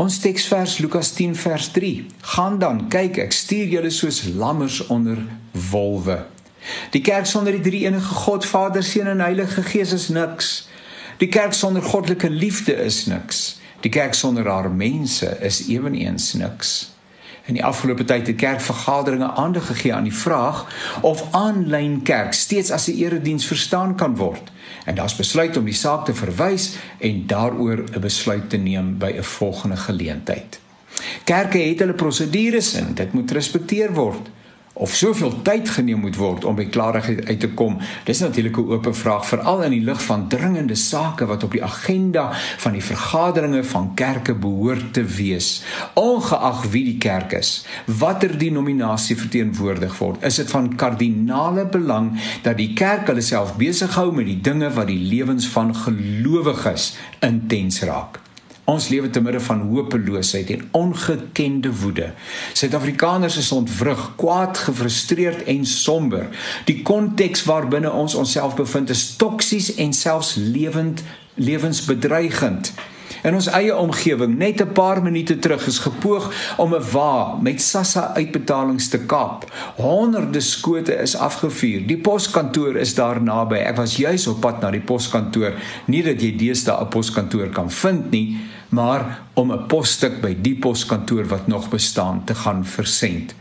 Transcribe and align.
Ons 0.00 0.16
teksvers 0.18 0.78
Lukas 0.78 1.10
10 1.12 1.34
vers 1.36 1.66
3. 1.68 2.06
Gaan 2.20 2.58
dan, 2.58 2.86
kyk, 2.88 3.18
ek 3.20 3.34
stuur 3.36 3.66
julle 3.68 3.90
soos 3.92 4.22
lammers 4.32 4.78
onder 4.88 5.18
wolwe. 5.68 6.22
Die 6.94 7.02
kerk 7.04 7.28
sonder 7.28 7.52
die 7.52 7.64
drie 7.64 7.82
enige 7.84 8.14
God, 8.22 8.46
Vader, 8.48 8.84
Seun 8.84 9.10
en 9.12 9.20
Heilige 9.20 9.60
Gees 9.66 9.92
is 9.92 10.08
niks. 10.08 10.48
Die 11.20 11.28
kerk 11.28 11.52
sonder 11.52 11.84
goddelike 11.84 12.30
liefde 12.32 12.78
is 12.80 13.02
niks. 13.12 13.58
Die 13.84 13.92
kerk 13.92 14.16
sonder 14.16 14.48
haar 14.48 14.70
mense 14.72 15.28
is 15.44 15.66
ewenigs 15.68 16.32
niks. 16.32 16.72
In 17.44 17.54
die 17.54 17.64
afgelope 17.64 18.04
tyd 18.04 18.26
het 18.26 18.36
kerkvergaderinge 18.36 19.30
aandag 19.32 19.66
gegee 19.66 19.94
aan 19.94 20.08
die 20.08 20.14
vraag 20.14 20.66
of 21.00 21.24
aanlyn 21.30 22.02
kerk 22.02 22.32
steeds 22.32 22.70
as 22.70 22.88
'n 22.88 22.96
erediens 22.96 23.46
verstaan 23.46 23.96
kan 23.96 24.16
word. 24.16 24.50
En 24.84 24.94
daar's 24.94 25.16
besluit 25.16 25.56
om 25.56 25.64
die 25.64 25.74
saak 25.74 26.04
te 26.04 26.14
verwys 26.14 26.76
en 26.98 27.26
daaroor 27.26 27.84
'n 27.96 28.00
besluit 28.00 28.50
te 28.50 28.56
neem 28.56 28.98
by 28.98 29.12
'n 29.16 29.22
volgende 29.22 29.76
geleentheid. 29.76 30.60
Kerke 31.24 31.58
het 31.58 31.78
hulle 31.78 31.92
prosedures 31.92 32.74
en 32.74 32.94
dit 32.94 33.12
moet 33.12 33.28
gerespekteer 33.28 33.92
word 33.92 34.30
of 34.80 34.94
soveel 34.96 35.42
tyd 35.44 35.68
geneem 35.68 36.00
moet 36.00 36.16
word 36.16 36.44
om 36.48 36.56
by 36.56 36.64
klarigheid 36.72 37.26
uit 37.28 37.40
te 37.40 37.50
kom. 37.56 37.76
Dis 38.08 38.22
natuurlik 38.24 38.56
'n 38.56 38.70
oop 38.72 38.88
vraag 38.96 39.26
veral 39.26 39.62
in 39.62 39.70
die 39.76 39.84
lig 39.84 40.02
van 40.02 40.28
dringende 40.28 40.74
sake 40.74 41.26
wat 41.26 41.44
op 41.44 41.52
die 41.52 41.64
agenda 41.64 42.30
van 42.32 42.72
die 42.72 42.84
vergaderinge 42.84 43.64
van 43.64 43.94
kerke 43.94 44.34
behoort 44.34 44.92
te 44.92 45.04
wees. 45.04 45.62
Ongeag 45.94 46.64
wie 46.70 46.84
die 46.84 46.98
kerk 46.98 47.32
is, 47.32 47.66
watter 47.84 48.38
denominasie 48.38 49.16
verteenwoordig 49.16 49.98
word, 49.98 50.24
is 50.24 50.34
dit 50.34 50.50
van 50.50 50.76
kardinale 50.76 51.66
belang 51.66 52.20
dat 52.42 52.56
die 52.56 52.72
kerk 52.72 53.06
hulle 53.06 53.20
self 53.20 53.56
besig 53.56 53.94
hou 53.94 54.12
met 54.12 54.26
die 54.26 54.40
dinge 54.40 54.70
wat 54.70 54.86
die 54.86 54.98
lewens 54.98 55.46
van 55.46 55.74
gelowiges 55.74 56.96
intens 57.20 57.82
raak. 57.82 58.29
Ons 58.70 58.88
lewe 58.88 59.10
te 59.10 59.20
midde 59.20 59.40
van 59.42 59.64
hopeloosheid 59.72 60.50
en 60.54 60.68
ongekende 60.70 61.72
woede. 61.80 62.12
Suid-Afrikaners 62.52 63.38
is 63.40 63.50
ontwrig, 63.52 64.02
kwaad, 64.20 64.58
gefrustreerd 64.68 65.42
en 65.50 65.64
somber. 65.66 66.28
Die 66.70 66.82
konteks 66.86 67.44
waarbinne 67.48 67.90
ons 67.90 68.14
onsself 68.14 68.54
bevind 68.60 68.92
is 68.94 69.16
toksies 69.18 69.74
en 69.74 69.96
selfs 69.96 70.36
lewend 70.38 71.02
lewensbedreigend. 71.34 72.72
In 73.26 73.34
ons 73.36 73.48
eie 73.52 73.72
omgewing, 73.76 74.36
net 74.38 74.62
'n 74.62 74.72
paar 74.72 75.02
minute 75.02 75.38
terug 75.38 75.66
is 75.66 75.78
gepoog 75.78 76.54
om 76.56 76.74
'n 76.74 76.84
wa 76.92 77.38
met 77.42 77.62
SASSA 77.62 78.14
uitbetalings 78.14 78.88
te 78.88 78.98
kaap. 78.98 79.50
Honderde 79.76 80.40
skote 80.40 80.94
is 80.94 81.16
afgevuur. 81.16 81.86
Die 81.86 81.98
poskantoor 81.98 82.76
is 82.76 82.94
daar 82.94 83.22
naby. 83.22 83.56
Ek 83.56 83.76
was 83.76 83.96
juis 83.96 84.26
op 84.26 84.40
pad 84.40 84.60
na 84.60 84.70
die 84.70 84.80
poskantoor, 84.80 85.52
nie 85.84 86.02
dat 86.02 86.20
jy 86.20 86.36
deesdae 86.36 86.80
'n 86.80 86.88
poskantoor 86.88 87.48
kan 87.48 87.70
vind 87.70 88.10
nie, 88.10 88.38
maar 88.70 89.22
om 89.34 89.52
'n 89.52 89.66
posstuk 89.66 90.20
by 90.20 90.36
die 90.40 90.56
poskantoor 90.56 91.26
wat 91.26 91.46
nog 91.46 91.68
bestaan 91.68 92.24
te 92.24 92.34
gaan 92.34 92.66
versend. 92.66 93.34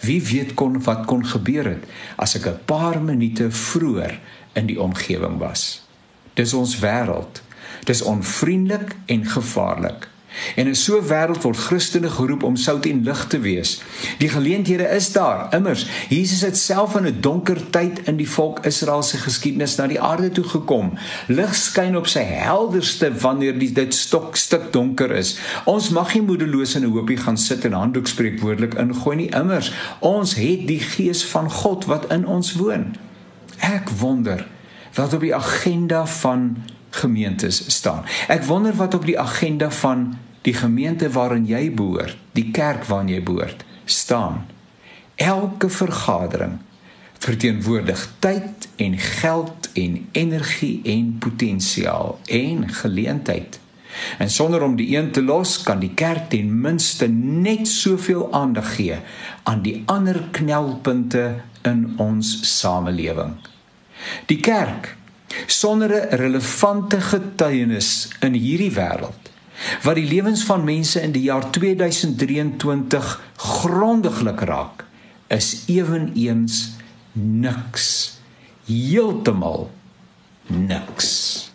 Wie 0.00 0.22
weet 0.22 0.54
kon 0.54 0.82
wat 0.82 1.04
kon 1.04 1.26
gebeur 1.26 1.64
het 1.64 1.84
as 2.16 2.34
ek 2.34 2.46
'n 2.46 2.64
paar 2.64 3.02
minute 3.02 3.50
vroeër 3.50 4.20
in 4.52 4.66
die 4.66 4.80
omgewing 4.80 5.38
was. 5.38 5.82
Dis 6.34 6.54
ons 6.54 6.78
wêreld. 6.78 7.42
Dis 7.84 8.02
onvriendelik 8.02 8.96
en 9.06 9.26
gevaarlik. 9.26 10.08
En 10.56 10.66
in 10.66 10.76
so 10.76 10.98
'n 10.98 11.06
wêreld 11.06 11.42
word 11.42 11.56
Christene 11.56 12.10
geroep 12.10 12.42
om 12.42 12.56
sout 12.56 12.86
en 12.86 13.04
lig 13.04 13.26
te 13.26 13.38
wees. 13.40 13.82
Die 14.18 14.28
geleenthede 14.28 14.88
is 14.88 15.12
daar. 15.12 15.54
Immers, 15.54 15.86
Jesus 16.08 16.40
het 16.40 16.58
self 16.58 16.96
in 16.96 17.06
'n 17.06 17.20
donker 17.20 17.70
tyd 17.70 18.00
in 18.04 18.16
die 18.16 18.28
volk 18.28 18.66
Israel 18.66 19.02
se 19.02 19.16
geskiedenis 19.16 19.76
na 19.76 19.86
die 19.86 20.00
aarde 20.00 20.30
toe 20.30 20.44
gekom. 20.44 20.92
Lig 21.26 21.54
skyn 21.54 21.96
op 21.96 22.06
sy 22.06 22.22
helderste 22.22 23.12
wanneer 23.14 23.58
die, 23.58 23.72
dit 23.72 23.94
stok 23.94 24.36
stik 24.36 24.72
donker 24.72 25.10
is. 25.10 25.38
Ons 25.64 25.88
mag 25.88 26.14
nie 26.14 26.22
moedeloos 26.22 26.74
in 26.74 26.82
'n 26.82 26.92
hoopie 26.92 27.16
gaan 27.16 27.38
sit 27.38 27.64
en 27.64 27.72
handdoek 27.72 28.06
spreekwoordelik 28.06 28.74
ingooi 28.74 29.16
nie. 29.16 29.34
Immers, 29.34 29.72
ons 29.98 30.34
het 30.34 30.66
die 30.66 30.80
gees 30.80 31.24
van 31.24 31.50
God 31.50 31.84
wat 31.84 32.12
in 32.12 32.26
ons 32.26 32.52
woon. 32.52 32.96
Ek 33.58 33.88
wonder 33.88 34.46
wat 34.94 35.14
op 35.14 35.20
die 35.20 35.34
agenda 35.34 36.06
van 36.06 36.56
gemeentes 36.92 37.62
staan. 37.72 38.04
Ek 38.28 38.44
wonder 38.48 38.74
wat 38.76 38.94
op 38.94 39.06
die 39.08 39.18
agenda 39.18 39.70
van 39.82 40.12
die 40.46 40.54
gemeente 40.54 41.10
waarin 41.10 41.46
jy 41.46 41.68
behoort, 41.74 42.16
die 42.36 42.50
kerk 42.50 42.84
waarin 42.90 43.12
jy 43.14 43.22
behoort, 43.22 43.64
staan. 43.84 44.44
Elke 45.16 45.70
vergadering 45.70 46.58
verteenwoordig 47.22 48.00
tyd 48.18 48.68
en 48.82 48.98
geld 48.98 49.68
en 49.78 50.08
energie 50.12 50.80
en 50.84 51.18
potensiaal 51.18 52.18
en 52.26 52.68
geleentheid. 52.68 53.60
En 54.18 54.30
sonder 54.30 54.62
om 54.62 54.76
die 54.76 54.96
een 54.96 55.10
te 55.10 55.22
los, 55.22 55.60
kan 55.62 55.78
die 55.78 55.92
kerk 55.94 56.30
ten 56.32 56.48
minste 56.60 57.06
net 57.12 57.68
soveel 57.68 58.26
aandag 58.32 58.74
gee 58.74 58.98
aan 59.42 59.62
die 59.62 59.82
ander 59.86 60.18
knelpunte 60.30 61.26
in 61.68 61.92
ons 61.96 62.32
samelewing. 62.58 63.36
Die 64.26 64.40
kerk 64.40 64.96
sonder 65.52 65.90
'n 65.92 66.16
relevante 66.16 67.00
getuienis 67.00 68.08
in 68.20 68.34
hierdie 68.34 68.72
wêreld 68.72 69.30
wat 69.82 69.94
die 69.94 70.06
lewens 70.06 70.42
van 70.44 70.64
mense 70.64 71.00
in 71.00 71.12
die 71.12 71.22
jaar 71.22 71.50
2023 71.50 73.20
grondiglik 73.36 74.40
raak 74.40 74.84
is 75.28 75.64
eweneens 75.66 76.76
niks. 77.12 78.18
Heeltemal 78.66 79.70
niks 80.46 81.51